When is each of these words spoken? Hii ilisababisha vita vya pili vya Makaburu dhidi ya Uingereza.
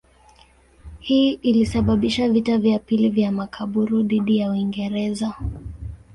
Hii 0.99 1.31
ilisababisha 1.33 2.29
vita 2.29 2.57
vya 2.57 2.79
pili 2.79 3.09
vya 3.09 3.31
Makaburu 3.31 4.03
dhidi 4.03 4.37
ya 4.37 4.51
Uingereza. 4.51 5.33